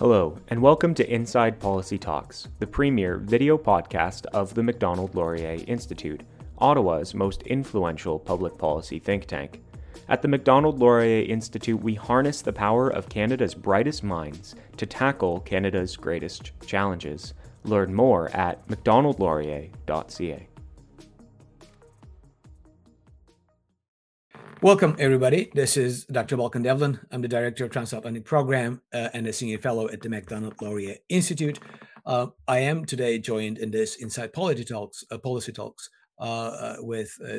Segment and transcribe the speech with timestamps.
[0.00, 5.62] Hello, and welcome to Inside Policy Talks, the premier video podcast of the Macdonald Laurier
[5.66, 6.22] Institute,
[6.56, 9.60] Ottawa's most influential public policy think tank.
[10.08, 15.40] At the Macdonald Laurier Institute, we harness the power of Canada's brightest minds to tackle
[15.40, 17.34] Canada's greatest challenges.
[17.64, 20.48] Learn more at macdonaldlaurier.ca.
[24.62, 25.50] Welcome, everybody.
[25.54, 26.36] This is Dr.
[26.36, 27.00] Balkan Devlen.
[27.10, 30.96] I'm the Director of Transatlantic Program uh, and a Senior Fellow at the Macdonald Laurier
[31.08, 31.58] Institute.
[32.04, 35.88] Uh, I am today joined in this Inside Policy Talks, uh, policy talks
[36.20, 37.38] uh, uh, with uh,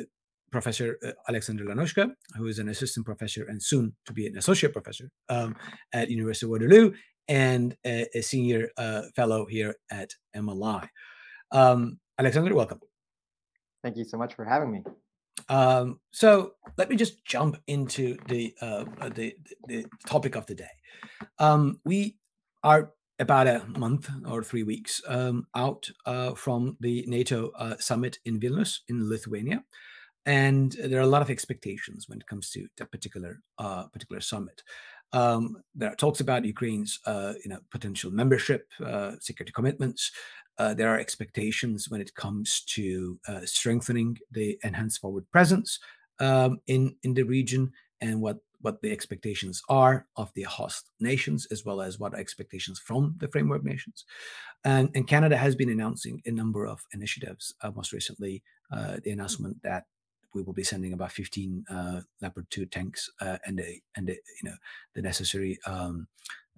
[0.50, 5.08] Professor Alexander Lanoszka, who is an assistant professor and soon to be an associate professor
[5.28, 5.54] um,
[5.92, 6.92] at University of Waterloo,
[7.28, 8.68] and a, a senior
[9.14, 10.88] fellow here at MLI.
[11.52, 12.80] Um, Alexander, welcome.
[13.84, 14.82] Thank you so much for having me.
[15.48, 19.34] Um, so let me just jump into the uh, the,
[19.66, 20.74] the topic of the day.
[21.38, 22.16] Um, we
[22.62, 28.18] are about a month or three weeks um, out uh, from the NATO uh, summit
[28.24, 29.62] in Vilnius in Lithuania,
[30.26, 34.20] and there are a lot of expectations when it comes to that particular uh, particular
[34.20, 34.62] summit.
[35.12, 40.10] Um, there are talks about Ukraine's uh, you know potential membership, uh, security commitments.
[40.58, 45.78] Uh, there are expectations when it comes to uh, strengthening the enhanced forward presence
[46.20, 51.46] um, in in the region and what what the expectations are of the host nations
[51.50, 54.04] as well as what expectations from the framework nations.
[54.64, 59.10] And, and canada has been announcing a number of initiatives uh, most recently uh, the
[59.10, 59.86] announcement that
[60.34, 64.12] we will be sending about 15 uh, Leopard 2 tanks uh, and the, and the,
[64.12, 64.56] you know
[64.94, 66.06] the necessary um,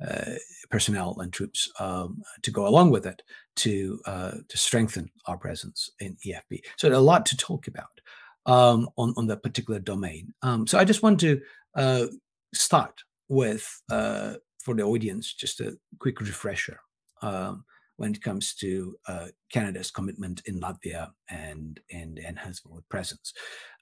[0.07, 0.33] uh,
[0.71, 3.23] personnel and troops um, to go along with it
[3.57, 6.61] to uh, to strengthen our presence in EFP.
[6.77, 8.01] So a lot to talk about
[8.47, 10.33] um, on on that particular domain.
[10.43, 11.41] Um, so I just want to
[11.75, 12.07] uh,
[12.53, 16.81] start with uh, for the audience just a quick refresher.
[17.23, 17.65] Um,
[17.97, 23.33] when it comes to uh, Canada's commitment in Latvia and and enhanced forward presence.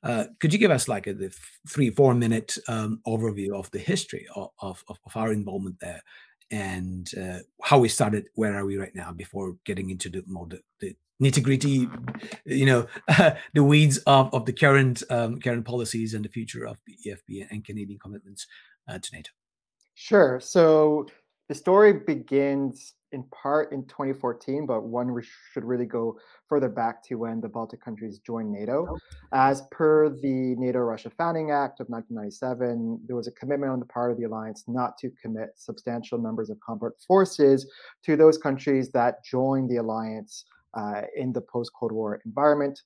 [0.03, 1.35] Uh, could you give us like a the
[1.69, 6.03] three four minute um, overview of the history of, of, of our involvement there
[6.51, 8.27] and uh, how we started?
[8.35, 9.13] Where are we right now?
[9.13, 11.89] Before getting into the more the, the nitty gritty,
[12.45, 12.87] you know,
[13.55, 17.47] the weeds of, of the current um, current policies and the future of the EFP
[17.51, 18.47] and Canadian commitments
[18.89, 19.31] uh, to NATO.
[19.95, 20.41] Sure.
[20.41, 21.07] So
[21.53, 26.19] the story begins in part in 2014, but one we should really go
[26.49, 28.97] further back to when the Baltic countries joined NATO.
[29.35, 33.85] As per the NATO Russia Founding Act of 1997, there was a commitment on the
[33.85, 37.71] part of the alliance not to commit substantial numbers of combat forces
[38.03, 42.81] to those countries that joined the alliance uh, in the post Cold War environment.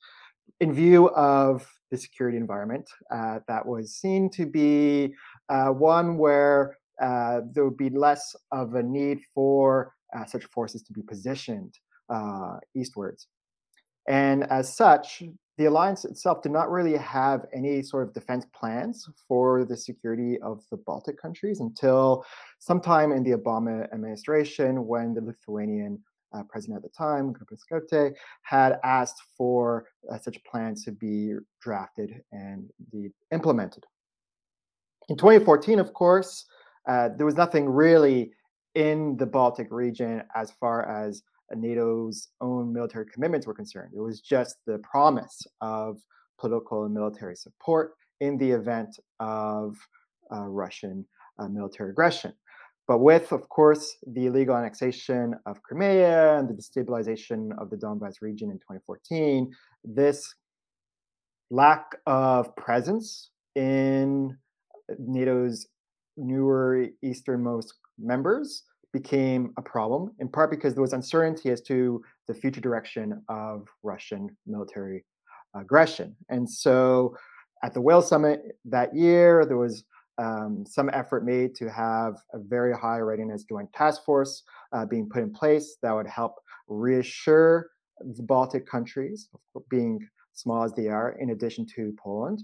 [0.59, 5.15] In view of the security environment uh, that was seen to be
[5.51, 10.83] uh, one where uh, there would be less of a need for uh, such forces
[10.83, 11.75] to be positioned
[12.09, 13.29] uh, eastwards.
[14.09, 15.23] And as such,
[15.59, 20.39] the alliance itself did not really have any sort of defense plans for the security
[20.43, 22.25] of the Baltic countries until
[22.59, 25.99] sometime in the Obama administration when the Lithuanian
[26.35, 32.23] uh, president at the time, Grybauskaitė, had asked for uh, such plans to be drafted
[32.33, 32.71] and
[33.33, 33.85] implemented.
[35.09, 36.47] In 2014, of course,
[36.87, 38.33] uh, there was nothing really
[38.75, 41.23] in the Baltic region as far as
[41.55, 43.93] NATO's own military commitments were concerned.
[43.97, 45.99] It was just the promise of
[46.39, 49.77] political and military support in the event of
[50.33, 51.07] uh, Russian
[51.39, 52.33] uh, military aggression.
[52.89, 58.21] But with, of course, the illegal annexation of Crimea and the destabilization of the Donbass
[58.21, 59.53] region in 2014,
[59.85, 60.35] this
[61.51, 64.37] lack of presence in
[64.99, 65.67] NATO's
[66.17, 72.35] newer easternmost members became a problem, in part because there was uncertainty as to the
[72.35, 75.05] future direction of Russian military
[75.55, 76.17] aggression.
[76.29, 77.17] And so
[77.63, 79.85] at the Wales Summit that year, there was
[80.19, 84.43] um, some effort made to have a very high readiness joint task force
[84.73, 86.37] uh, being put in place that would help
[86.69, 87.69] reassure
[88.01, 89.29] the Baltic countries,
[89.71, 89.99] being
[90.33, 92.43] small as they are, in addition to Poland.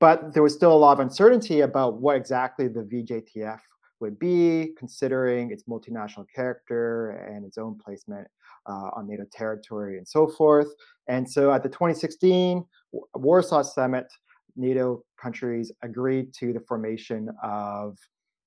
[0.00, 3.58] But there was still a lot of uncertainty about what exactly the VJTF
[4.00, 8.28] would be, considering its multinational character and its own placement
[8.66, 10.68] uh, on NATO territory and so forth.
[11.08, 12.64] And so at the 2016
[13.14, 14.06] Warsaw Summit,
[14.56, 17.98] NATO countries agreed to the formation of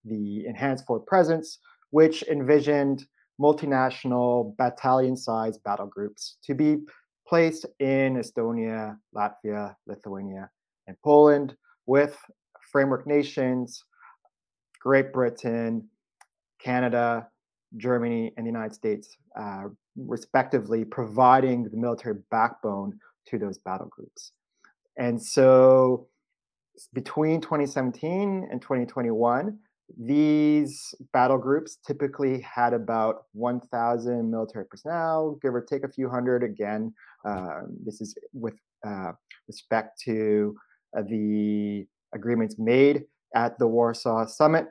[0.05, 1.59] the Enhanced Forward Presence,
[1.89, 3.05] which envisioned
[3.39, 6.77] multinational battalion sized battle groups to be
[7.27, 10.49] placed in Estonia, Latvia, Lithuania,
[10.87, 11.55] and Poland
[11.85, 12.17] with
[12.71, 13.83] framework nations
[14.81, 15.87] Great Britain,
[16.59, 17.27] Canada,
[17.77, 24.31] Germany, and the United States, uh, respectively, providing the military backbone to those battle groups.
[24.97, 26.07] And so
[26.93, 29.57] between 2017 and 2021,
[29.99, 36.43] these battle groups typically had about 1,000 military personnel, give or take a few hundred.
[36.43, 36.93] Again,
[37.25, 38.55] uh, this is with
[38.87, 39.11] uh,
[39.47, 40.55] respect to
[40.93, 43.05] the agreements made
[43.35, 44.67] at the Warsaw Summit.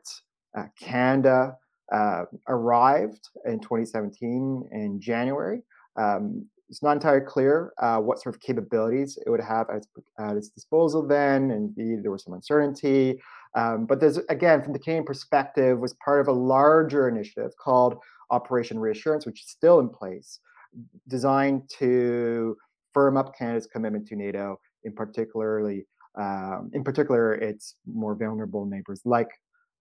[0.56, 1.56] Uh, Canada
[1.92, 5.62] uh, arrived in 2017 in January.
[5.96, 9.88] Um, it's not entirely clear uh, what sort of capabilities it would have at its,
[10.20, 11.50] at its disposal then.
[11.50, 13.20] Indeed, there was some uncertainty.
[13.56, 17.98] Um, but there's, again, from the Canadian perspective, was part of a larger initiative called
[18.30, 20.38] Operation Reassurance, which is still in place,
[21.08, 22.56] designed to
[22.94, 25.86] firm up Canada's commitment to NATO, in particularly,
[26.18, 29.28] um, in particular, its more vulnerable neighbors like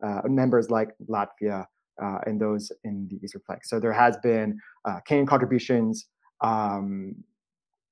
[0.03, 1.65] uh, members like Latvia
[2.01, 3.65] uh, and those in the Eastern flank.
[3.65, 6.07] So there has been uh, Canadian contributions
[6.41, 7.15] um,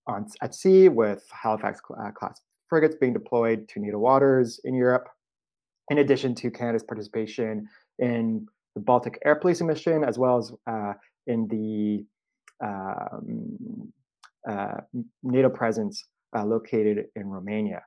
[0.07, 5.07] on, at sea with Halifax uh, class frigates being deployed to NATO waters in Europe,
[5.89, 7.67] in addition to Canada's participation
[7.99, 8.45] in
[8.75, 10.93] the Baltic Air Policing Mission, as well as uh,
[11.27, 12.05] in the
[12.65, 13.91] um,
[14.49, 14.81] uh,
[15.23, 16.05] NATO presence
[16.45, 17.81] located in Romania.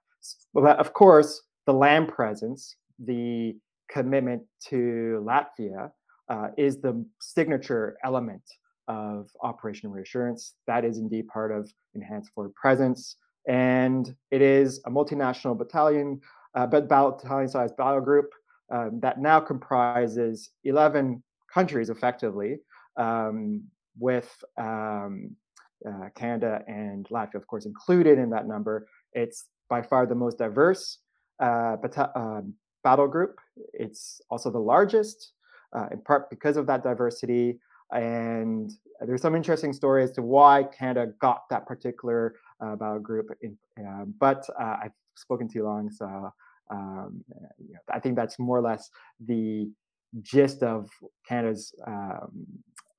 [0.54, 3.56] But of course, the land presence, the
[3.88, 5.90] commitment to Latvia,
[6.28, 8.42] uh, is the signature element
[8.88, 10.54] of Operation Reassurance.
[10.66, 13.16] That is indeed part of Enhanced Forward Presence.
[13.48, 16.20] And it is a multinational battalion,
[16.54, 18.30] uh, battalion sized battle group
[18.70, 21.22] um, that now comprises 11
[21.52, 22.58] countries effectively,
[22.96, 23.62] um,
[23.98, 25.34] with um,
[25.86, 28.86] uh, Canada and Latvia, of course, included in that number.
[29.12, 30.98] It's by far the most diverse
[31.38, 31.76] uh,
[32.14, 32.52] um,
[32.84, 33.38] battle group.
[33.72, 35.32] It's also the largest,
[35.74, 37.58] uh, in part because of that diversity.
[37.92, 38.70] And
[39.00, 43.30] there's some interesting story as to why Canada got that particular uh, battle group.
[43.40, 46.30] In, uh, but uh, I've spoken too long, so
[46.70, 47.24] um,
[47.58, 48.90] you know, I think that's more or less
[49.26, 49.70] the
[50.22, 50.88] gist of
[51.26, 52.46] Canada's um,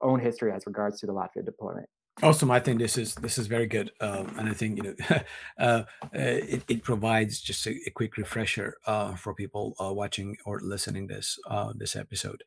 [0.01, 1.88] own history as regards to the Latvia deployment.
[2.21, 2.51] Awesome.
[2.51, 4.95] I think this is this is very good, um, and I think you know
[5.59, 10.37] uh, uh, it, it provides just a, a quick refresher uh, for people uh, watching
[10.45, 12.43] or listening this uh, this episode.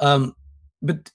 [0.00, 0.34] Um,
[0.80, 1.10] but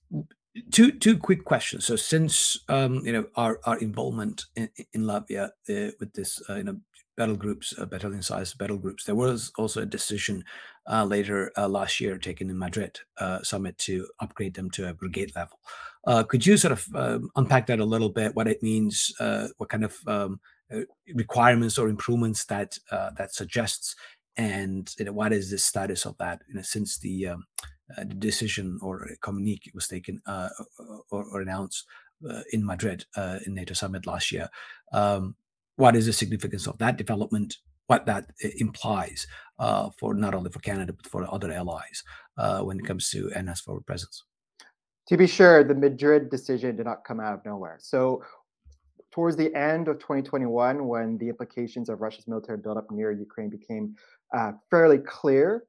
[0.71, 1.85] two two quick questions.
[1.85, 6.55] So since um, you know our our involvement in, in Latvia uh, with this uh,
[6.55, 6.79] you know
[7.15, 10.43] battle groups, uh, battalion size battle groups, there was also a decision
[10.91, 14.93] uh, later uh, last year taken in Madrid uh, summit to upgrade them to a
[14.93, 15.59] brigade level.
[16.05, 18.35] Uh, could you sort of um, unpack that a little bit?
[18.35, 20.39] What it means, uh, what kind of um,
[21.13, 23.95] requirements or improvements that that suggests,
[24.35, 26.41] and you know, what is the status of that?
[26.47, 27.45] You know, since the um,
[27.97, 30.49] uh, the decision or communique was taken uh,
[31.11, 31.85] or, or, announced
[32.29, 33.05] uh, in Madrid
[33.45, 34.49] in NATO summit last year.
[34.93, 35.35] Um,
[35.75, 37.57] what is the significance of that development?
[37.87, 39.27] What that implies
[39.99, 42.03] for not only for Canada but for other allies
[42.61, 44.23] when it comes to enhanced forward presence.
[45.07, 47.77] To be sure, the Madrid decision did not come out of nowhere.
[47.79, 48.23] So
[49.11, 53.95] towards the end of 2021, when the implications of Russia's military buildup near Ukraine became
[54.35, 55.65] uh, fairly clear,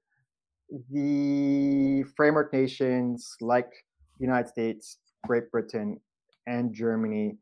[0.90, 3.70] the framework nations like
[4.18, 6.00] the United States, Great Britain,
[6.46, 7.36] and Germany,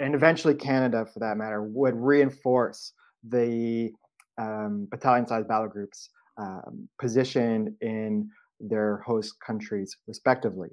[0.00, 2.92] and eventually Canada for that matter, would reinforce
[3.28, 3.90] the
[4.38, 8.28] um, battalion sized battle groups um, positioned in
[8.60, 10.68] their host countries respectively.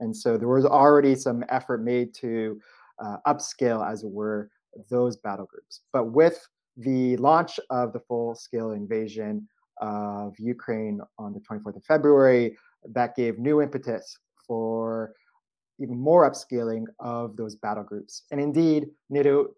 [0.00, 2.60] And so there was already some effort made to
[2.98, 4.50] uh, upscale, as it were,
[4.90, 5.80] those battle groups.
[5.92, 6.46] But with
[6.76, 9.46] the launch of the full scale invasion
[9.78, 12.56] of Ukraine on the 24th of February.
[12.92, 15.14] That gave new impetus for
[15.78, 18.22] even more upscaling of those battle groups.
[18.30, 19.48] And indeed, NATO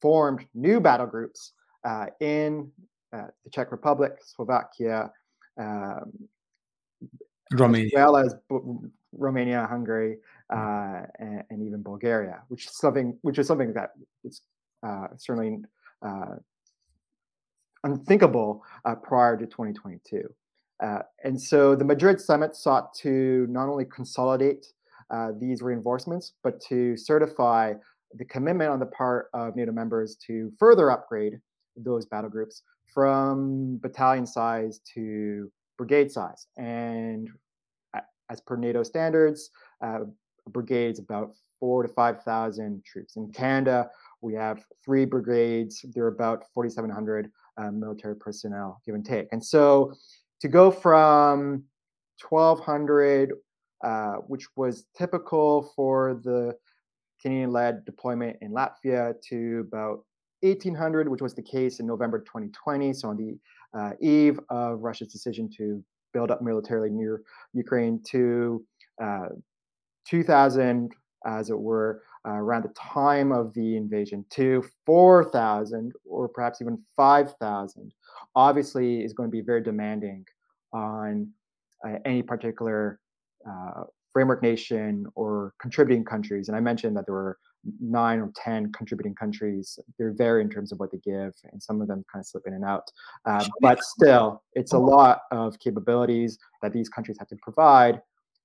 [0.00, 1.52] formed new battle groups
[1.84, 2.70] uh, in
[3.12, 5.10] uh, the Czech Republic, Slovakia,
[5.58, 6.12] um,
[7.52, 8.34] Romania, as well as
[9.16, 10.18] Romania, Hungary,
[10.52, 13.90] uh, and, and, even Bulgaria, which is something which is something that
[14.24, 14.42] is
[14.86, 15.62] uh, certainly
[16.02, 16.36] uh,
[17.84, 20.22] unthinkable uh, prior to 2022.
[20.82, 24.66] Uh, and so the Madrid summit sought to not only consolidate
[25.10, 27.72] uh, these reinforcements, but to certify
[28.16, 31.40] the commitment on the part of NATO members to further upgrade
[31.76, 36.46] those battle groups from battalion size to brigade size.
[36.56, 37.28] And
[38.30, 39.50] as per NATO standards,
[39.80, 40.00] uh,
[40.48, 43.16] brigades about four to 5,000 troops.
[43.16, 43.88] In Canada,
[44.20, 45.84] we have three brigades.
[45.94, 49.28] There are about 4,700 um, military personnel, give and take.
[49.32, 49.94] And so
[50.40, 51.64] to go from
[52.28, 53.32] 1,200
[53.84, 56.56] uh, which was typical for the
[57.20, 60.04] Canadian-led deployment in Latvia to about
[60.40, 62.94] 1800, which was the case in November 2020.
[62.94, 63.38] So on the
[63.78, 68.64] uh, eve of Russia's decision to build up militarily near Ukraine to
[69.02, 69.28] uh,
[70.08, 70.92] 2000,
[71.26, 76.78] as it were, uh, around the time of the invasion, to 4,000 or perhaps even
[76.96, 77.92] 5,000,
[78.34, 80.24] obviously is going to be very demanding
[80.72, 81.28] on
[81.86, 82.98] uh, any particular
[84.14, 86.48] framework nation or contributing countries.
[86.48, 87.36] And I mentioned that there were
[87.80, 89.78] nine or 10 contributing countries.
[89.98, 92.44] They vary in terms of what they give, and some of them kind of slip
[92.46, 92.90] in and out.
[93.24, 98.00] Uh, but still, it's a lot of capabilities that these countries have to provide.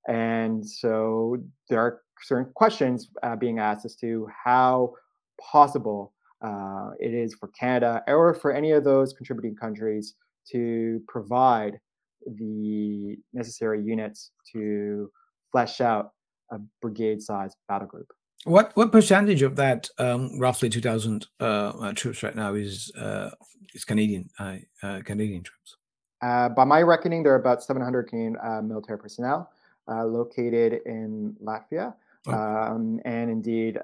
[0.08, 1.38] And so
[1.70, 4.94] there are certain questions uh, being asked as to how
[5.40, 10.16] possible uh, it is for Canada or for any of those contributing countries
[10.52, 11.80] to provide
[12.26, 15.10] the necessary units to
[15.52, 16.12] flesh out
[16.52, 18.08] a brigade-sized battle group.
[18.46, 22.92] What what percentage of that um, roughly two thousand uh, uh, troops right now is
[22.98, 23.32] uh,
[23.74, 25.76] is Canadian uh, uh, Canadian troops?
[26.22, 29.52] Uh, by my reckoning, there are about seven hundred Canadian military personnel
[29.88, 31.94] located in Latvia,
[32.28, 32.34] oh.
[32.34, 33.78] um, and indeed,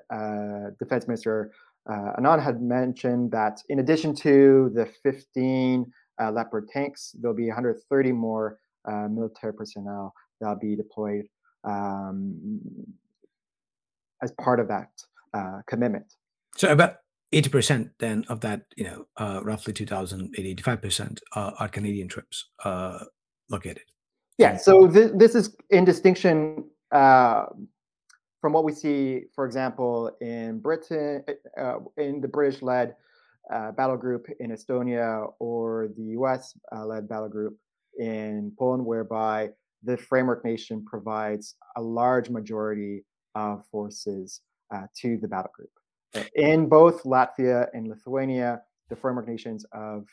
[0.79, 1.51] Defense Minister
[1.89, 5.91] Anand had mentioned that in addition to the fifteen
[6.31, 8.57] Leopard tanks, there'll be one hundred thirty more
[8.87, 11.27] military personnel that'll be deployed
[11.65, 12.61] um,
[14.21, 14.89] as part of that
[15.33, 16.05] uh, commitment.
[16.55, 16.97] So about
[17.33, 22.99] 80% then of that, you know, uh, roughly 2,000, 85% uh, are Canadian trips uh,
[23.49, 23.83] located.
[24.37, 27.45] Yeah, so th- this is in distinction uh,
[28.41, 31.23] from what we see, for example, in Britain,
[31.57, 32.95] uh, in the British-led
[33.51, 37.57] uh, battle group in Estonia or the US-led battle group
[37.99, 39.49] in Poland, whereby
[39.83, 43.03] the framework nation provides a large majority
[43.71, 44.41] forces
[44.73, 45.69] uh, to the battle group.
[46.15, 50.05] Uh, in both Latvia and Lithuania, the framework nations of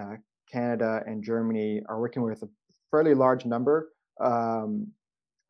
[0.00, 0.14] uh,
[0.50, 2.48] Canada and Germany are working with a
[2.90, 4.86] fairly large number um,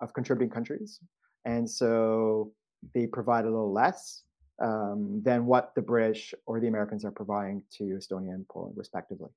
[0.01, 1.01] of contributing countries.
[1.45, 2.53] And so
[2.95, 4.23] they provide a little less
[4.61, 9.31] um, than what the British or the Americans are providing to Estonia and Poland, respectively.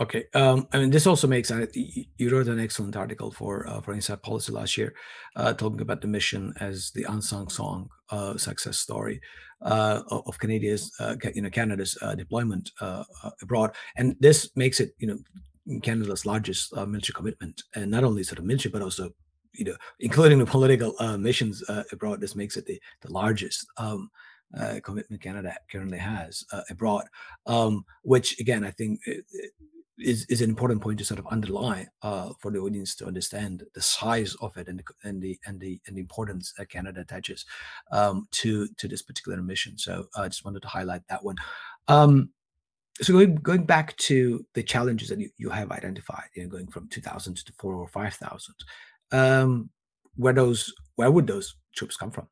[0.00, 0.24] Okay.
[0.32, 3.92] Um, I mean, this also makes uh, you wrote an excellent article for uh, for
[3.92, 4.94] Inside Policy last year,
[5.36, 9.20] uh, talking about the mission as the unsung song uh, success story
[9.60, 12.70] uh, of Canada's, uh, you know, Canada's deployment
[13.42, 15.18] abroad, and this makes it, you know,
[15.82, 19.10] Canada's largest military commitment, and not only sort of military, but also,
[19.52, 22.22] you know, including the political missions abroad.
[22.22, 23.66] This makes it the the largest.
[23.76, 24.10] Um,
[24.82, 27.04] commitment Canada currently has abroad,
[27.46, 29.24] um, which again I think it,
[29.98, 33.64] is, is an important point to sort of underline uh, for the audience to understand
[33.74, 37.00] the size of it and the and the and the, and the importance that Canada
[37.00, 37.44] attaches
[37.92, 39.76] um, to to this particular mission.
[39.78, 41.36] So I just wanted to highlight that one.
[41.88, 42.30] Um,
[43.02, 46.66] so going, going back to the challenges that you, you have identified, you know, going
[46.66, 48.54] from 2,000 to four or 5,000,
[49.12, 49.70] um,
[50.16, 52.28] where those where would those troops come from?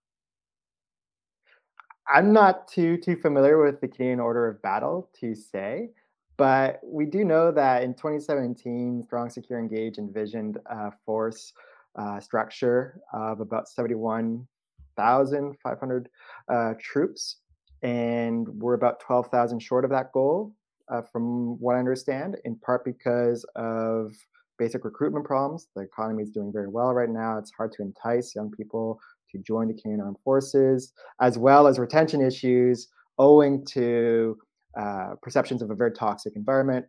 [2.07, 5.91] I'm not too too familiar with the Canadian Order of Battle to say.
[6.38, 11.52] But we do know that in 2017, Strong, Secure, Engage envisioned a force
[11.97, 16.09] uh, structure of about 71,500
[16.49, 17.38] uh, troops.
[17.83, 20.54] And we're about 12,000 short of that goal,
[20.88, 24.14] uh, from what I understand, in part because of
[24.59, 25.66] basic recruitment problems.
[25.75, 27.37] The economy is doing very well right now.
[27.38, 29.00] It's hard to entice young people
[29.33, 32.87] to join the Canadian Armed Forces, as well as retention issues
[33.18, 34.38] owing to
[34.77, 36.87] uh, perceptions of a very toxic environment,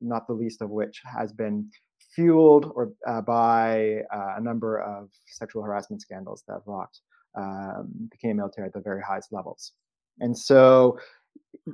[0.00, 1.68] not the least of which has been
[2.14, 7.00] fueled or uh, by uh, a number of sexual harassment scandals that rocked
[7.36, 9.72] um, the Canadian military at the very highest levels.
[10.20, 10.98] And so,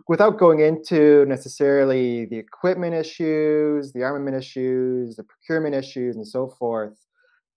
[0.09, 6.49] without going into necessarily the equipment issues, the armament issues, the procurement issues, and so
[6.59, 6.99] forth,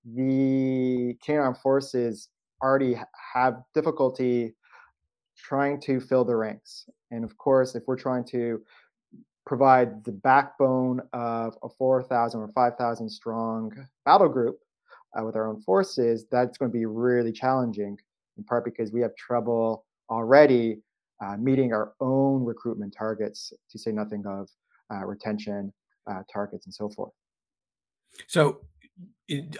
[0.05, 2.29] the Canadian Armed Forces
[2.63, 2.95] already
[3.33, 4.55] have difficulty
[5.37, 6.89] trying to fill the ranks.
[7.11, 8.61] And of course, if we're trying to
[9.45, 13.71] provide the backbone of a 4,000 or 5,000 strong
[14.05, 14.59] battle group
[15.17, 17.97] uh, with our own forces, that's going to be really challenging,
[18.37, 20.81] in part because we have trouble already
[21.23, 24.49] uh, meeting our own recruitment targets, to say nothing of
[24.93, 25.73] uh, retention
[26.09, 27.11] uh, targets and so forth.
[28.27, 28.61] So,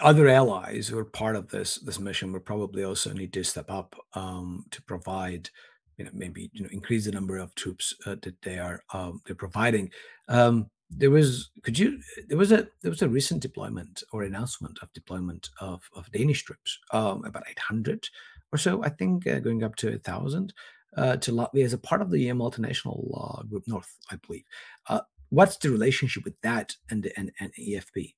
[0.00, 3.70] other allies who are part of this this mission will probably also need to step
[3.70, 5.50] up um, to provide
[5.98, 9.20] you know maybe you know increase the number of troops uh, that they are um,
[9.26, 9.90] they're providing
[10.28, 14.78] um, there was could you there was a there was a recent deployment or announcement
[14.82, 18.08] of deployment of, of Danish troops, um, about 800
[18.52, 20.54] or so, I think, uh, going up to a thousand
[20.96, 24.44] uh, to Latvia as a part of the multinational uh, group North, I believe.
[24.88, 28.14] Uh, what's the relationship with that and and, and EFP?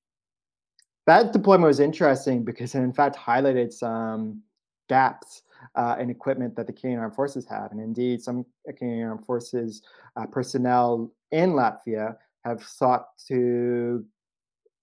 [1.07, 4.41] That deployment was interesting because it in fact highlighted some
[4.87, 5.43] gaps
[5.75, 7.71] uh, in equipment that the Canadian Armed Forces have.
[7.71, 8.45] And indeed, some
[8.77, 9.81] Canadian Armed Forces
[10.15, 12.15] uh, personnel in Latvia
[12.45, 14.05] have sought to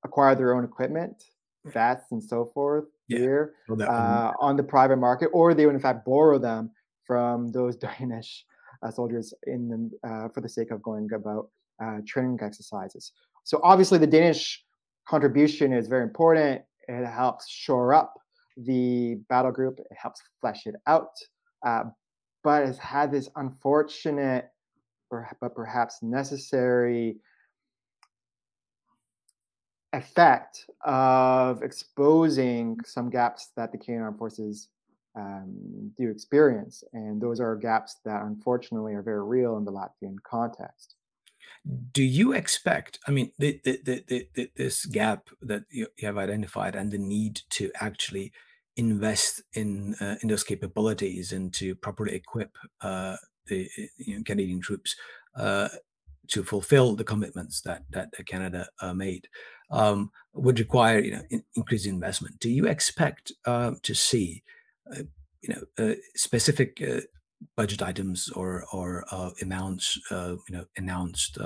[0.05, 1.25] acquire their own equipment,
[1.67, 3.19] vests and so forth yeah.
[3.19, 6.71] here uh, on the private market, or they would in fact borrow them
[7.05, 8.45] from those Danish
[8.83, 11.51] uh, soldiers in the, uh, for the sake of going about
[11.83, 13.13] uh, training exercises.
[13.45, 14.65] So obviously, the Danish
[15.09, 16.63] contribution is very important.
[16.87, 18.15] It helps shore up
[18.57, 19.79] the battle group.
[19.79, 21.13] It helps flesh it out,
[21.67, 21.85] uh,
[22.45, 24.51] but it's had this unfortunate,
[25.11, 27.17] or, but perhaps necessary
[29.95, 34.69] effect of exposing some gaps that the Canadian Armed Forces
[35.17, 36.85] um, do experience.
[36.93, 40.95] And those are gaps that unfortunately are very real in the Latvian context.
[41.93, 44.03] Do you expect, I mean, the, the,
[44.35, 48.33] the, this gap that you, you have identified and the need to actually
[48.79, 53.17] invest in uh, in those capabilities and to properly equip uh,
[53.49, 54.95] the you know, Canadian troops
[55.35, 55.69] uh,
[56.29, 59.27] to fulfill the commitments that that Canada uh, made
[59.71, 62.39] um, would require you know in, increased investment.
[62.39, 64.45] Do you expect uh, to see
[64.93, 65.03] uh,
[65.43, 66.81] you know specific
[67.57, 69.05] budget items or or
[69.43, 71.39] amounts you know announced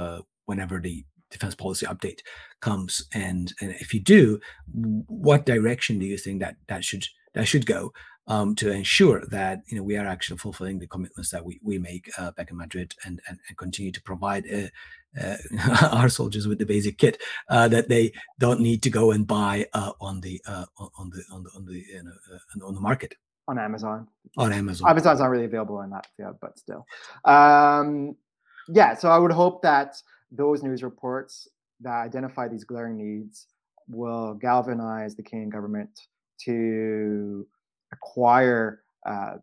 [0.46, 2.20] whenever the defense policy update
[2.60, 3.04] comes.
[3.12, 4.38] And, and if you do
[4.70, 7.92] what direction do you think that that should that should go
[8.28, 11.78] um, to ensure that you know we are actually fulfilling the commitments that we we
[11.78, 14.68] make uh, back in Madrid and, and, and continue to provide uh,
[15.20, 19.26] uh, our soldiers with the basic kit uh, that they don't need to go and
[19.26, 22.80] buy uh, on the uh, on the on the on the you know, on the
[22.80, 23.16] market
[23.48, 24.06] on Amazon.
[24.36, 26.86] On Amazon, Amazon's not really available in Latvia, but still,
[27.24, 28.16] um,
[28.68, 28.94] yeah.
[28.94, 29.96] So I would hope that
[30.30, 31.48] those news reports
[31.80, 33.46] that identify these glaring needs
[33.88, 35.90] will galvanize the Canadian government
[36.44, 37.46] to
[37.92, 39.34] acquire uh,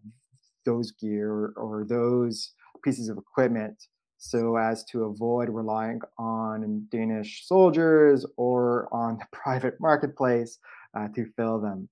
[0.65, 3.75] those gear or those pieces of equipment
[4.17, 10.59] so as to avoid relying on Danish soldiers or on the private marketplace
[10.93, 11.87] uh, to fill them.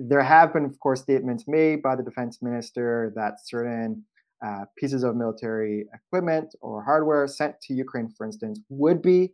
[0.00, 4.04] There have been, of course, statements made by the defense minister that certain
[4.46, 9.32] uh, pieces of military equipment or hardware sent to Ukraine, for instance, would be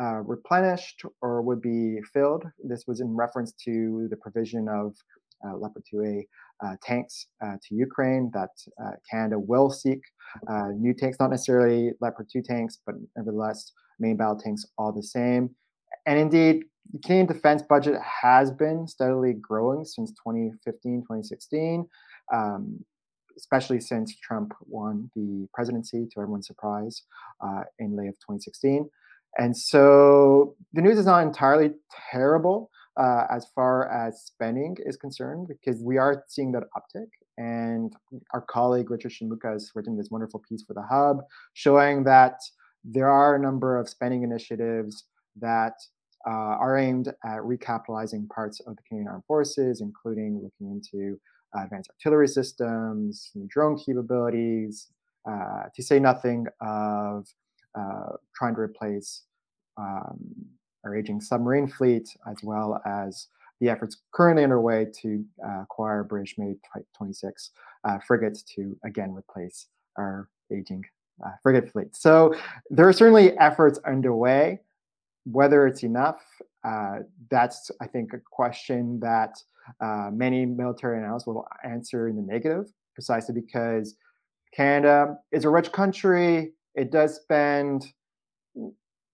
[0.00, 2.44] uh, replenished or would be filled.
[2.64, 4.94] This was in reference to the provision of
[5.46, 6.26] uh, Leopard 2A
[6.64, 8.50] uh, tanks uh, to Ukraine that
[8.82, 10.00] uh, Canada will seek
[10.48, 15.02] uh, new tanks, not necessarily Leopard 2 tanks, but nevertheless main battle tanks all the
[15.02, 15.50] same.
[16.06, 21.86] And indeed, the Canadian defense budget has been steadily growing since 2015, 2016.
[22.32, 22.84] Um,
[23.38, 27.04] especially since Trump won the presidency to everyone's surprise
[27.40, 28.90] uh, in May of 2016.
[29.38, 31.70] And so the news is not entirely
[32.10, 37.06] terrible uh, as far as spending is concerned, because we are seeing that uptick.
[37.36, 37.92] And
[38.34, 41.18] our colleague Richard Shimooka has written this wonderful piece for the Hub
[41.54, 42.40] showing that
[42.84, 45.04] there are a number of spending initiatives
[45.40, 45.74] that
[46.26, 51.18] uh, are aimed at recapitalizing parts of the Canadian Armed Forces, including looking into
[51.56, 54.88] uh, advanced artillery systems, new drone capabilities,
[55.28, 57.26] uh, to say nothing of
[57.78, 59.22] uh, trying to replace
[59.76, 60.18] um,
[60.84, 63.28] our aging submarine fleet, as well as
[63.60, 67.50] the efforts currently underway to uh, acquire British made Type 26
[67.84, 70.84] uh, frigates to again replace our aging
[71.42, 71.96] frigate fleet.
[71.96, 72.34] So
[72.70, 74.60] there are certainly efforts underway.
[75.24, 76.20] Whether it's enough,
[76.64, 77.00] uh,
[77.30, 79.34] that's, I think, a question that
[79.80, 83.96] uh, many military analysts will answer in the negative, precisely because
[84.54, 86.52] Canada is a rich country.
[86.74, 87.86] It does spend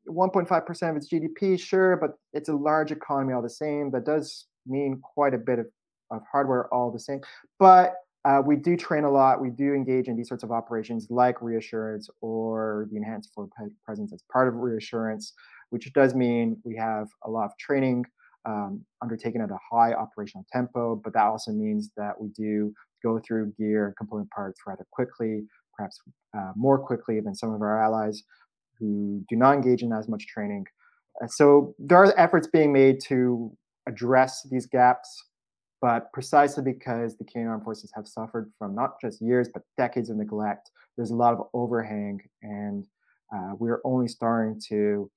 [0.09, 3.91] 1.5% of its GDP, sure, but it's a large economy all the same.
[3.91, 5.67] That does mean quite a bit of,
[6.11, 7.21] of hardware all the same.
[7.59, 9.41] But uh, we do train a lot.
[9.41, 13.53] We do engage in these sorts of operations like reassurance or the enhanced forward
[13.85, 15.35] presence as part of reassurance,
[15.71, 18.05] which does mean we have a lot of training
[18.47, 21.01] um, undertaken at a high operational tempo.
[21.03, 22.73] But that also means that we do
[23.03, 25.45] go through gear and component parts rather quickly,
[25.77, 26.01] perhaps
[26.37, 28.23] uh, more quickly than some of our allies
[28.79, 30.65] who do not engage in as much training.
[31.23, 35.25] Uh, so there are efforts being made to address these gaps,
[35.81, 40.11] but precisely because the Canadian Armed Forces have suffered from not just years, but decades
[40.11, 42.87] of neglect, there's a lot of overhang, and
[43.35, 45.11] uh, we're only starting to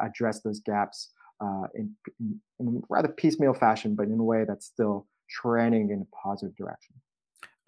[0.00, 4.66] address those gaps uh, in, in, in rather piecemeal fashion, but in a way that's
[4.66, 6.94] still trending in a positive direction.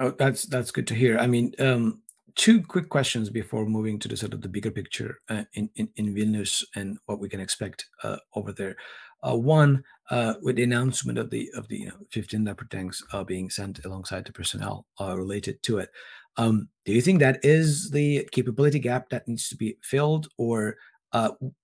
[0.00, 1.18] Oh, that's that's good to hear.
[1.18, 2.02] I mean, um,
[2.34, 5.88] two quick questions before moving to the sort of the bigger picture uh, in, in,
[5.96, 8.76] in Vilnius and what we can expect uh, over there.
[9.22, 13.02] Uh, one, uh, with the announcement of the of the you know, 15 leopard tanks
[13.12, 15.90] uh, being sent alongside the personnel uh, related to it,
[16.36, 20.76] um, do you think that is the capability gap that needs to be filled, or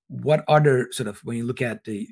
[0.08, 2.08] what other sort of when you look at the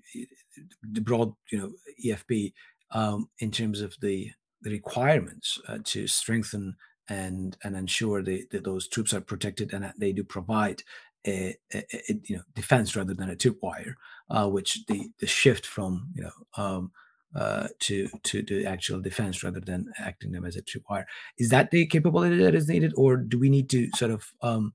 [0.82, 1.72] the broad you know
[2.04, 2.52] EFP
[2.92, 4.30] um, in terms of the
[4.62, 6.76] the requirements to strengthen
[7.08, 10.82] and and ensure that those troops are protected and that they do provide
[11.26, 13.94] a, a, a you know defense rather than a tripwire,
[14.30, 16.90] uh, which the the shift from you know um,
[17.34, 21.04] uh, to to the actual defense rather than acting them as a tripwire
[21.38, 24.72] is that the capability that is needed, or do we need to sort of um,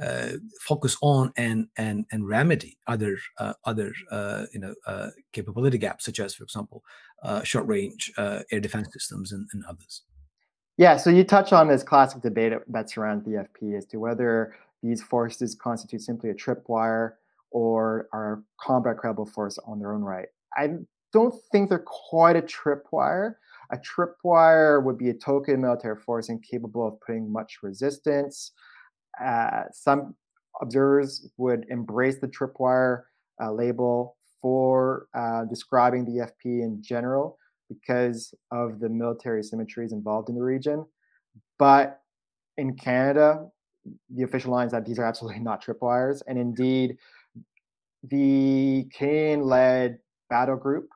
[0.00, 5.78] uh, focus on and and and remedy other uh, other uh, you know uh, capability
[5.78, 6.84] gaps, such as, for example,
[7.22, 10.02] uh, short range uh, air defense systems and, and others.
[10.76, 14.54] Yeah, so you touch on this classic debate that surrounds the FP as to whether
[14.82, 17.14] these forces constitute simply a tripwire
[17.50, 20.28] or are combat credible force on their own right.
[20.56, 20.74] I
[21.12, 23.34] don't think they're quite a tripwire.
[23.72, 28.52] A tripwire would be a token military force incapable of putting much resistance.
[29.22, 30.14] Uh, some
[30.60, 33.02] observers would embrace the tripwire
[33.42, 40.28] uh, label for uh, describing the FP in general because of the military symmetries involved
[40.28, 40.84] in the region.
[41.58, 42.00] But
[42.56, 43.46] in Canada,
[44.14, 46.22] the official line is that these are absolutely not tripwires.
[46.26, 46.96] And indeed,
[48.04, 49.98] the Canadian led
[50.30, 50.88] battle group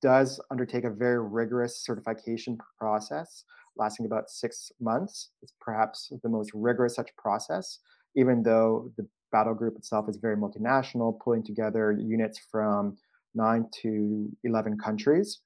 [0.00, 3.44] does undertake a very rigorous certification process
[3.76, 5.30] lasting about six months.
[5.42, 7.78] It's perhaps the most rigorous such process,
[8.16, 12.96] even though the battle group itself is very multinational, pulling together units from
[13.34, 15.40] nine to 11 countries.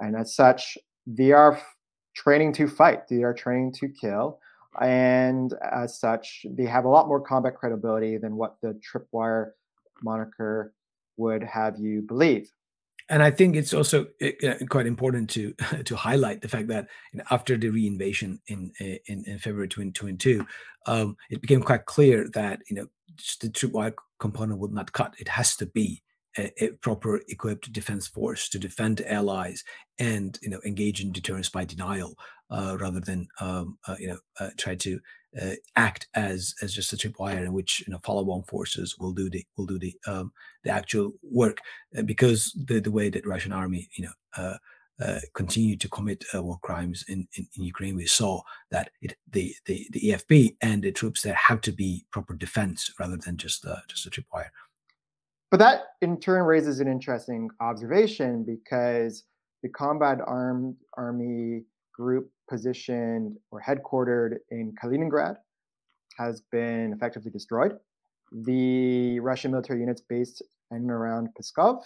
[0.00, 1.60] And as such, they are
[2.14, 4.40] training to fight, they are training to kill.
[4.80, 9.52] And as such, they have a lot more combat credibility than what the tripwire
[10.02, 10.74] moniker
[11.16, 12.50] would have you believe.
[13.10, 16.88] And I think it's also uh, quite important to to highlight the fact that
[17.30, 20.46] after the reinvasion in, in in February 2022,
[20.86, 22.86] um, it became quite clear that you know
[23.40, 25.14] the tripwire component would not cut.
[25.18, 26.02] It has to be
[26.36, 29.64] a, a, proper equipped defense force to defend allies
[29.98, 32.14] and you know engage in deterrence by denial
[32.50, 35.00] rather than um, uh, you know uh, try to
[35.40, 39.28] uh, act as as just a tripwire in which you know follow-on forces will do
[39.28, 40.32] the will do the um,
[40.64, 41.58] the actual work
[41.96, 44.56] uh, because the the way that Russian army you know uh,
[45.00, 49.16] uh, continue to commit uh, war crimes in, in, in, Ukraine, we saw that it,
[49.30, 53.36] the, the the EFP and the troops there have to be proper defense rather than
[53.36, 54.48] just uh, just a tripwire.
[55.50, 59.22] But that in turn raises an interesting observation because
[59.62, 61.62] the combat armed army
[61.98, 65.36] group positioned or headquartered in Kaliningrad
[66.16, 67.76] has been effectively destroyed.
[68.32, 71.82] The Russian military units based in and around Pskov,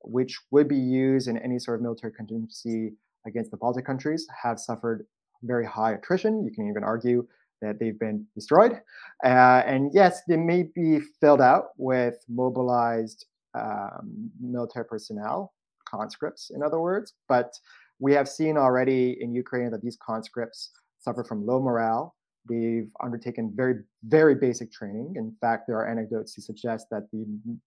[0.00, 2.92] which would be used in any sort of military contingency
[3.26, 5.06] against the Baltic countries, have suffered
[5.42, 6.44] very high attrition.
[6.44, 7.26] You can even argue
[7.60, 8.80] that they've been destroyed.
[9.24, 15.52] Uh, and yes, they may be filled out with mobilized um, military personnel,
[15.86, 17.12] conscripts, in other words.
[17.28, 17.52] But
[18.02, 22.16] we have seen already in Ukraine that these conscripts suffer from low morale.
[22.50, 25.14] They've undertaken very, very basic training.
[25.14, 27.22] In fact, there are anecdotes to suggest that they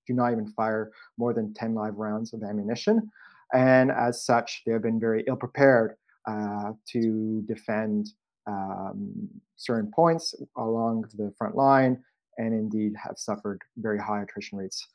[0.06, 3.10] do not even fire more than 10 live rounds of ammunition.
[3.54, 5.95] And as such, they have been very ill prepared
[6.28, 8.10] uh, to defend
[8.45, 12.04] um, certain points along the front line
[12.38, 14.86] and indeed have suffered very high attrition rates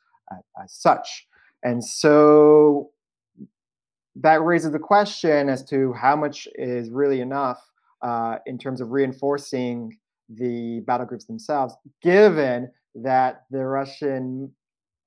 [0.63, 1.27] as such.
[1.63, 2.91] And so
[4.15, 7.61] that raises the question as to how much is really enough
[8.01, 9.97] uh, in terms of reinforcing
[10.29, 14.51] the battle groups themselves, given that the Russian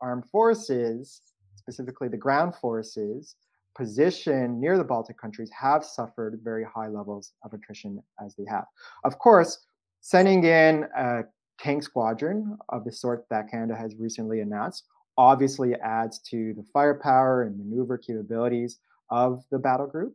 [0.01, 1.23] armed forces,
[1.57, 3.37] specifically the ground forces,
[3.77, 8.65] positioned near the Baltic countries have suffered very high levels of attrition as they have.
[9.05, 9.67] Of course,
[10.01, 11.23] sending in a
[11.59, 14.85] tank squadron of the sort that Canada has recently announced
[15.17, 18.79] obviously adds to the firepower and maneuver capabilities
[19.11, 20.15] of the battle group.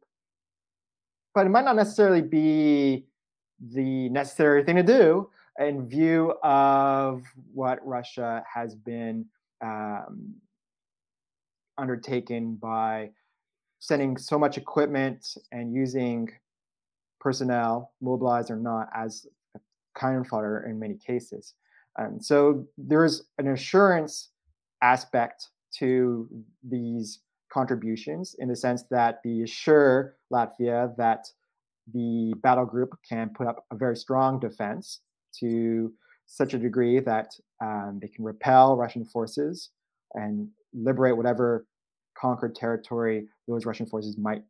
[1.33, 3.05] But it might not necessarily be
[3.59, 7.23] the necessary thing to do in view of
[7.53, 9.25] what Russia has been
[9.61, 10.33] um,
[11.77, 13.09] undertaken by
[13.79, 16.29] sending so much equipment and using
[17.19, 19.25] personnel, mobilized or not, as
[19.95, 21.53] cannon fodder in many cases.
[21.97, 24.29] And so there's an assurance
[24.81, 26.29] aspect to
[26.63, 27.19] these
[27.51, 31.27] contributions in the sense that they assure Latvia that
[31.93, 35.01] the battle group can put up a very strong defense
[35.39, 35.91] to
[36.27, 37.31] such a degree that
[37.61, 39.71] um, they can repel Russian forces
[40.13, 41.65] and liberate whatever
[42.15, 44.43] conquered territory those Russian forces might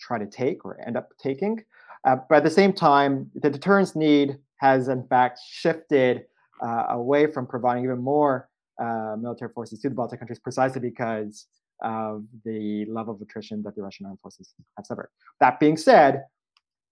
[0.00, 1.62] try to take or end up taking.
[2.04, 6.24] Uh, but at the same time, the deterrence need has in fact shifted
[6.62, 8.48] uh, away from providing even more
[8.80, 11.46] uh, military forces to the Baltic countries precisely because
[11.80, 15.10] of the level of attrition that the Russian armed forces have suffered.
[15.40, 16.24] That being said,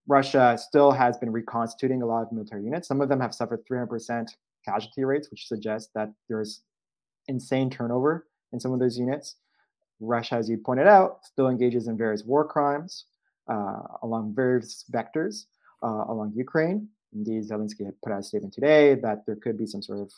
[0.06, 2.88] Russia still has been reconstituting a lot of military units.
[2.88, 4.28] Some of them have suffered 300%
[4.64, 6.62] casualty rates, which suggests that there's
[7.28, 9.36] insane turnover in some of those units.
[10.00, 13.06] Russia, as you pointed out, still engages in various war crimes
[13.48, 15.46] uh, along various vectors
[15.82, 16.88] uh, along Ukraine.
[17.14, 20.12] Indeed, Zelensky had put out a statement today that there could be some sort of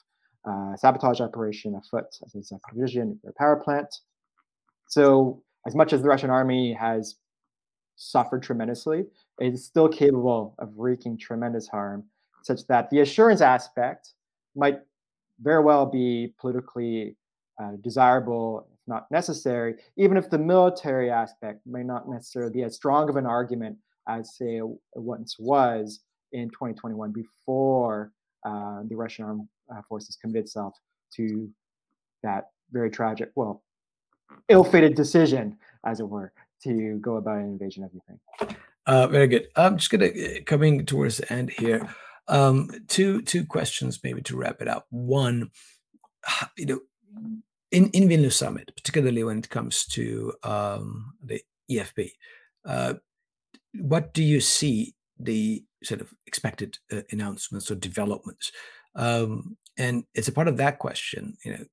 [0.48, 3.94] uh, sabotage operation afoot at his Zaporizhzhia nuclear power plant.
[4.86, 7.16] So, as much as the Russian army has
[7.96, 9.06] suffered tremendously,
[9.40, 12.04] it is still capable of wreaking tremendous harm,
[12.42, 14.14] such that the assurance aspect
[14.54, 14.80] might
[15.40, 17.16] very well be politically
[17.60, 22.74] uh, desirable, if not necessary, even if the military aspect may not necessarily be as
[22.74, 23.76] strong of an argument
[24.08, 26.00] as, say, it once was
[26.32, 28.12] in 2021 before
[28.44, 30.74] uh, the Russian armed uh, forces committed itself
[31.14, 31.48] to
[32.22, 33.62] that very tragic, well,
[34.48, 38.20] ill-fated decision, as it were, to go about an invasion of Ukraine.
[38.86, 39.48] Uh, very good.
[39.56, 41.88] I'm just gonna uh, coming towards the end here.
[42.28, 44.86] Um, two two questions maybe to wrap it up.
[44.90, 45.50] One,
[46.56, 46.80] you know,
[47.72, 52.12] in in Vilnius summit, particularly when it comes to um, the EFP,
[52.64, 52.94] uh,
[53.74, 58.52] what do you see the sort of expected uh, announcements or developments?
[58.94, 61.64] Um, and as a part of that question, you know,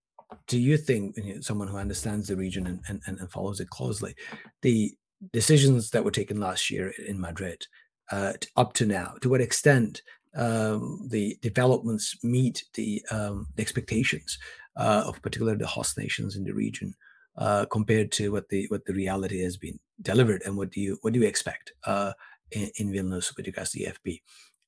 [0.47, 3.69] do you think you know, someone who understands the region and, and, and follows it
[3.69, 4.15] closely,
[4.61, 4.93] the
[5.31, 7.65] decisions that were taken last year in Madrid
[8.11, 10.01] uh, up to now, to what extent
[10.35, 14.37] um, the developments meet the, um, the expectations
[14.75, 16.93] uh, of particularly the host nations in the region
[17.37, 20.97] uh, compared to what the what the reality has been delivered, and what do you
[21.01, 22.13] what do you expect uh,
[22.51, 24.21] in, in Vilnius with regards to the EFP?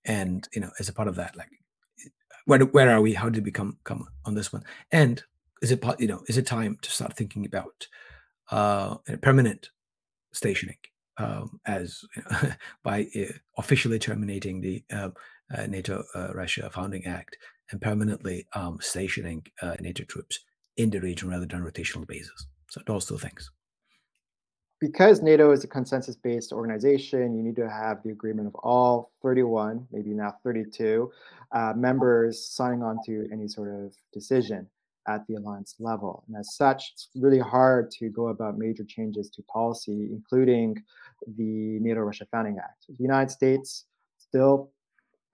[0.06, 1.50] And you know, as a part of that, like
[2.46, 3.14] where where are we?
[3.14, 4.64] How did we come come on this one?
[4.92, 5.24] And
[5.62, 7.88] is it you know is it time to start thinking about
[8.52, 9.70] uh, permanent
[10.34, 10.78] stationing
[11.18, 12.52] um, as you know,
[12.84, 15.10] by uh, officially terminating the uh,
[15.56, 17.38] uh NATO uh, Russia Founding Act
[17.72, 20.40] and permanently um, stationing uh, NATO troops
[20.78, 22.48] in the region rather than rotational basis.
[22.70, 23.50] So those two things.
[24.82, 29.88] Because NATO is a consensus-based organization, you need to have the agreement of all 31,
[29.92, 31.10] maybe now 32
[31.54, 34.68] uh, members signing on to any sort of decision
[35.08, 36.24] at the alliance level.
[36.28, 40.84] And as such, it's really hard to go about major changes to policy, including
[41.38, 42.86] the NATO Russia Founding Act.
[42.88, 43.86] The United States
[44.18, 44.72] still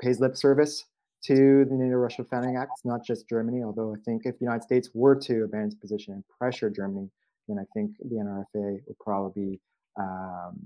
[0.01, 0.85] pays lip service
[1.23, 2.71] to the NATO Russia Founding Act.
[2.75, 5.75] It's not just Germany, although I think if the United States were to abandon its
[5.75, 7.09] position and pressure Germany,
[7.47, 9.59] then I think the NRFA would probably be
[9.99, 10.59] um,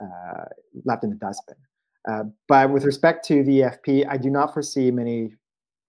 [0.00, 0.44] uh,
[0.84, 1.56] left in the dustbin.
[2.08, 5.34] Uh, but with respect to the EFP, I do not foresee many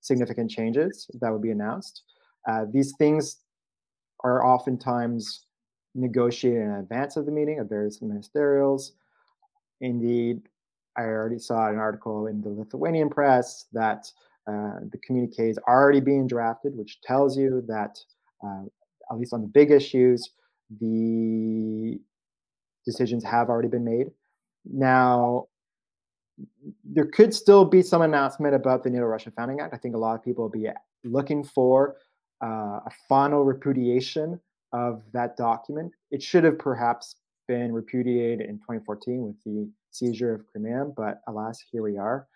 [0.06, 2.04] significant changes that would be announced.
[2.48, 3.38] Uh, these things
[4.24, 5.46] are oftentimes
[5.96, 8.92] negotiated in advance of the meeting of various ministerials.
[9.82, 10.42] Indeed,
[10.98, 14.06] I already saw an article in the Lithuanian press that
[14.48, 17.98] uh, the communique is already being drafted, which tells you that,
[18.46, 18.64] uh,
[19.12, 20.30] at least on the big issues,
[20.80, 22.00] the
[22.86, 24.12] decisions have already been made.
[24.66, 25.48] Now,
[26.84, 29.74] there could still be some announcement about the NATO Russia Founding Act.
[29.74, 30.68] I think a lot of people will be
[31.04, 31.98] looking for
[32.44, 34.40] uh, a final repudiation
[34.74, 35.92] of that document.
[36.12, 37.16] It should have perhaps
[37.48, 42.28] been repudiated in 2014 with the seizure of Crimea, but alas, here we are.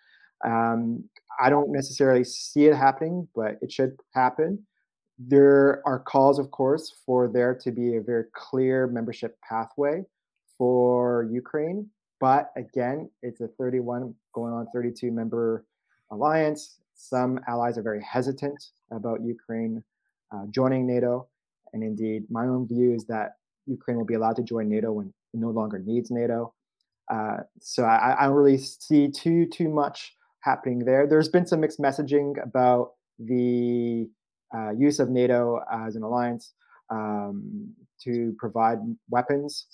[0.46, 1.04] Um,
[1.42, 4.66] I don't necessarily see it happening, but it should happen.
[5.18, 10.06] There are calls, of course, for there to be a very clear membership pathway
[10.58, 11.90] for Ukraine.
[12.20, 15.66] But again, it's a 31 going on 32 member
[16.12, 16.80] alliance.
[16.96, 19.84] Some allies are very hesitant about Ukraine
[20.32, 21.28] uh, joining NATO.
[21.74, 25.08] And indeed, my own view is that Ukraine will be allowed to join NATO when
[25.34, 26.54] it no longer needs NATO.
[27.10, 31.08] Uh, so I, I, don't really see too too much happening there.
[31.08, 34.08] There's been some mixed messaging about the
[34.56, 36.54] uh, use of NATO as an alliance
[36.92, 38.78] um, to provide
[39.10, 39.66] weapons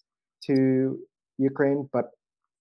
[0.45, 0.97] to
[1.37, 2.11] Ukraine, but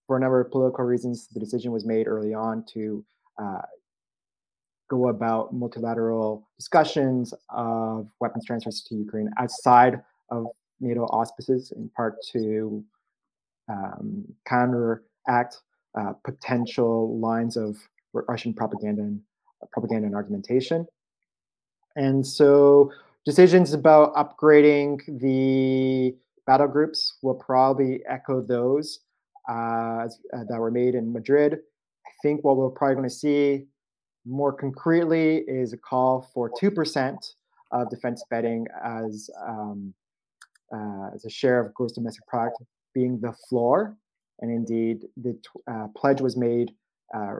[0.07, 3.03] for a number of political reasons, the decision was made early on to
[3.41, 3.61] uh,
[4.89, 10.47] go about multilateral discussions of weapons transfers to Ukraine outside of
[10.79, 12.83] NATO auspices, in part to
[13.69, 15.61] um, counteract
[15.97, 17.77] uh, potential lines of
[18.13, 19.21] Russian propaganda and
[19.71, 20.85] propaganda and argumentation.
[21.95, 22.91] And so
[23.25, 26.15] decisions about upgrading the
[26.45, 28.99] battle groups will probably echo those
[29.49, 31.53] uh, uh, that were made in Madrid.
[31.53, 33.65] I think what we're probably going to see
[34.25, 37.17] more concretely is a call for 2%
[37.71, 39.93] of defense spending as, um,
[40.73, 42.57] uh, as a share of gross domestic product
[42.93, 43.95] being the floor.
[44.39, 45.37] And indeed, the
[45.71, 46.71] uh, pledge was made
[47.13, 47.35] uh,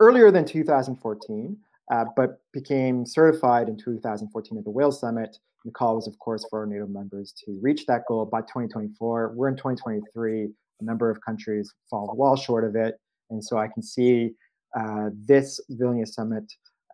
[0.00, 1.56] earlier than 2014,
[1.92, 5.36] uh, but became certified in 2014 at the Wales Summit.
[5.64, 9.32] The call was, of course, for NATO members to reach that goal by 2024.
[9.34, 10.50] We're in 2023.
[10.82, 12.96] A number of countries fall well short of it.
[13.30, 14.32] And so I can see
[14.78, 16.44] uh, this Vilnius summit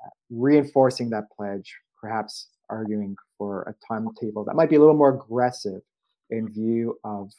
[0.05, 5.15] uh, reinforcing that pledge, perhaps arguing for a timetable that might be a little more
[5.15, 5.81] aggressive
[6.31, 7.33] in view of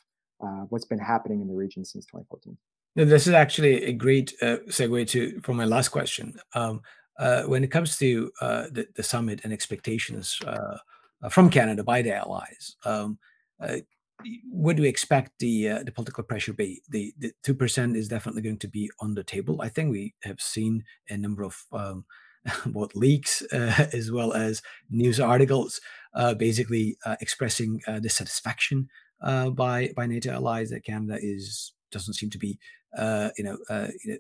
[0.43, 2.57] uh, what's been happening in the region since 2014.
[2.95, 6.39] Now, this is actually a great uh, segue to for my last question.
[6.55, 6.81] Um,
[7.19, 10.39] uh, when it comes to the, the, summit and expectations
[11.29, 13.19] from Canada by the allies, um,
[14.51, 16.81] what do we expect the uh, the political pressure be?
[16.89, 19.61] The the two percent is definitely going to be on the table.
[19.61, 22.05] I think we have seen a number of um,
[22.65, 25.79] both leaks uh, as well as news articles,
[26.13, 28.87] uh, basically uh, expressing uh, dissatisfaction
[29.21, 32.59] uh, by by NATO allies that Canada is doesn't seem to be
[33.37, 33.57] you know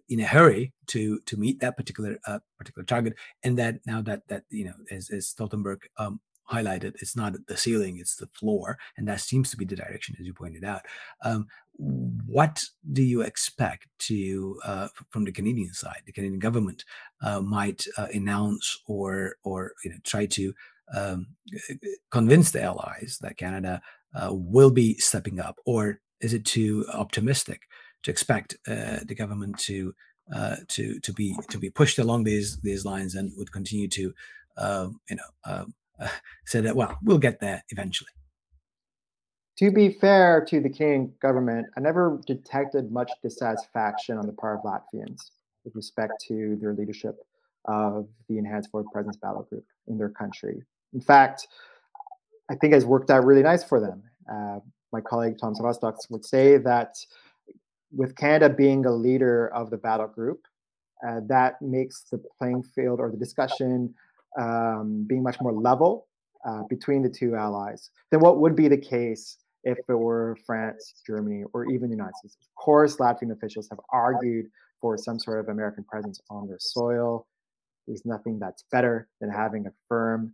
[0.07, 2.17] in a hurry to to meet that particular
[2.57, 6.19] particular target, and that now that that you know as as Stoltenberg um,
[6.51, 10.15] highlighted it's not the ceiling it's the floor and that seems to be the direction
[10.19, 10.81] as you pointed out.
[11.23, 12.59] Um, what
[12.91, 16.01] do you expect to uh, from the canadian side?
[16.05, 16.83] The canadian government
[17.21, 20.53] uh, might uh, announce or or you know try to
[20.95, 21.27] um,
[22.11, 23.81] convince the allies that canada
[24.15, 25.57] uh, will be stepping up?
[25.65, 27.61] Or is it too optimistic
[28.03, 29.93] to expect uh, the government to
[30.33, 34.13] uh, to to be to be pushed along these these lines and would continue to
[34.57, 36.07] um, you know um, uh,
[36.45, 38.11] said that, well, we'll get there eventually.
[39.57, 44.59] To be fair to the Canadian government, I never detected much dissatisfaction on the part
[44.59, 45.31] of Latvians
[45.65, 47.17] with respect to their leadership
[47.65, 50.63] of the Enhanced Forward Presence Battle Group in their country.
[50.93, 51.47] In fact,
[52.49, 54.01] I think it's worked out really nice for them.
[54.31, 54.59] Uh,
[54.91, 56.95] my colleague Tom Rostock would say that
[57.91, 60.41] with Canada being a leader of the battle group,
[61.07, 63.93] uh, that makes the playing field or the discussion
[64.37, 66.07] um, being much more level
[66.45, 71.01] uh, between the two allies than what would be the case if it were France,
[71.05, 72.37] Germany, or even the United States.
[72.41, 74.45] Of course, Latvian officials have argued
[74.79, 77.27] for some sort of American presence on their soil.
[77.87, 80.33] There's nothing that's better than having a firm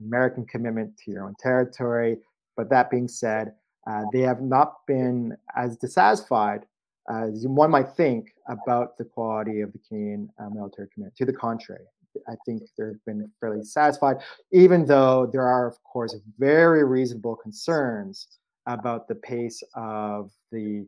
[0.00, 2.18] American commitment to your own territory.
[2.56, 3.52] But that being said,
[3.88, 6.66] uh, they have not been as dissatisfied
[7.08, 11.16] as one might think about the quality of the Canadian uh, military commitment.
[11.16, 11.84] To the contrary,
[12.28, 14.16] I think they've been fairly satisfied,
[14.52, 18.28] even though there are, of course, very reasonable concerns
[18.66, 20.86] about the pace of the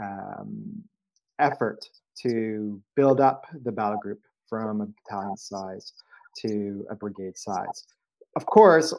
[0.00, 0.82] um,
[1.38, 1.88] effort
[2.22, 5.92] to build up the battle group from a battalion size
[6.36, 7.86] to a brigade size.
[8.36, 8.94] Of course,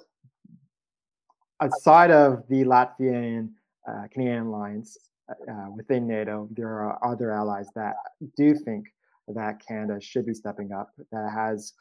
[1.62, 3.50] outside of the Latvian
[3.88, 4.98] uh, Canadian alliance
[5.30, 7.96] uh, within NATO, there are other allies that
[8.38, 8.88] do think
[9.28, 11.74] that Canada should be stepping up, that has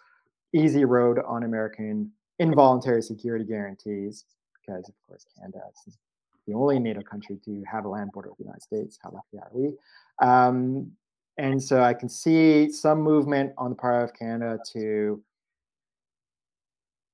[0.55, 4.25] easy road on American involuntary security guarantees,
[4.61, 5.99] because of course Canada is
[6.47, 8.99] the only NATO country to have a land border with the United States.
[9.03, 9.73] How lucky are we?
[10.21, 10.93] Um,
[11.39, 15.23] and so I can see some movement on the part of Canada to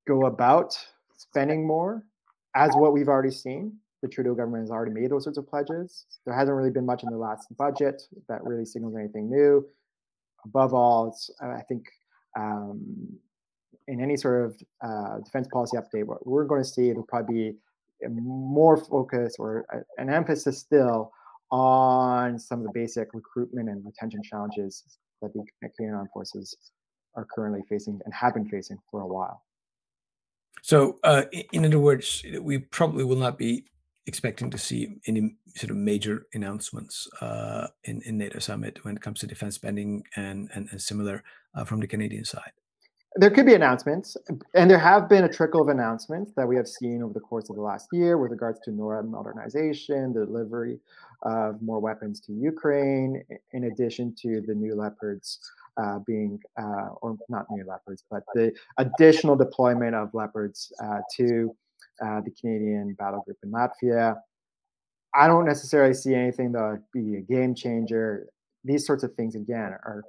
[0.06, 0.76] go about
[1.16, 2.04] spending more,
[2.54, 3.76] as what we've already seen.
[4.02, 6.06] The Trudeau government has already made those sorts of pledges.
[6.24, 9.66] There hasn't really been much in the last budget that really signals anything new
[10.44, 11.84] above all, it's, I think
[12.38, 13.08] um,
[13.88, 17.52] in any sort of uh, defense policy update, what we're going to see it'll probably
[17.52, 17.56] be
[18.08, 19.66] more focus or
[19.98, 21.12] an emphasis still
[21.50, 24.84] on some of the basic recruitment and retention challenges
[25.20, 26.56] that the Canadian Armed Forces
[27.14, 29.42] are currently facing and have been facing for a while.
[30.62, 33.64] So, uh, in other words, we probably will not be
[34.06, 39.02] expecting to see any sort of major announcements uh, in in NATO summit when it
[39.02, 41.22] comes to defense spending and and, and similar
[41.54, 42.52] uh, from the Canadian side.
[43.16, 44.16] there could be announcements,
[44.54, 47.50] and there have been a trickle of announcements that we have seen over the course
[47.50, 50.78] of the last year with regards to NORAD modernization, the delivery
[51.22, 53.22] of more weapons to Ukraine,
[53.52, 55.38] in addition to the new Leopards
[55.76, 61.54] uh, being, uh, or not new Leopards, but the additional deployment of Leopards uh, to
[62.04, 64.16] uh, the Canadian battle group in Latvia.
[65.14, 68.28] I don't necessarily see anything that would be a game changer.
[68.64, 70.02] These sorts of things, again, are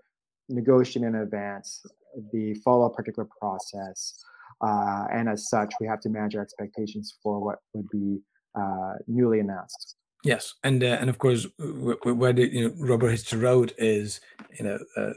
[0.49, 1.83] negotiated in advance
[2.31, 4.23] the follow a particular process.
[4.61, 8.19] Uh, and as such, we have to manage our expectations for what would be
[8.59, 9.95] uh, newly announced.
[10.23, 14.21] Yes, and uh, and of course, where the you know the road is
[14.59, 15.13] you know uh,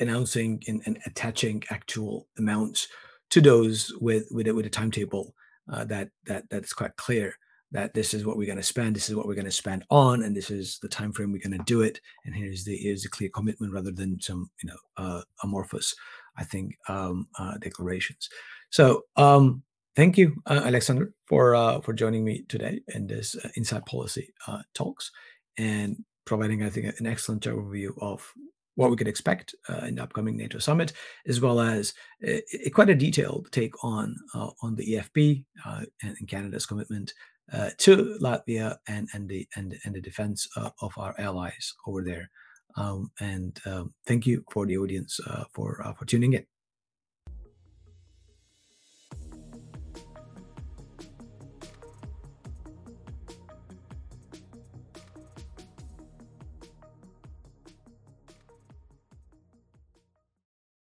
[0.00, 2.88] announcing and, and, attaching actual amounts
[3.30, 5.34] to those with with with a timetable
[5.72, 7.34] uh, that that that's quite clear
[7.74, 9.84] that this is what we're going to spend, this is what we're going to spend
[9.90, 12.00] on, and this is the time frame we're going to do it.
[12.24, 15.94] And here's the here's a clear commitment rather than some you know uh, amorphous,
[16.36, 18.28] I think, um, uh, declarations.
[18.70, 19.62] So um,
[19.96, 24.32] thank you, uh, Alexander, for uh, for joining me today in this uh, Inside Policy
[24.46, 25.10] uh, talks
[25.58, 28.32] and providing, I think, an excellent overview of
[28.76, 30.92] what we could expect uh, in the upcoming NATO summit,
[31.26, 31.94] as well as
[32.72, 37.12] quite a detailed take on uh, on the EFP uh, and, and, Canada's commitment
[37.52, 42.02] uh, to Latvia and and the and, and the defense uh, of our allies over
[42.02, 42.30] there.
[42.76, 45.20] Um, and um, thank you for the audience
[45.52, 46.53] for for tuning in.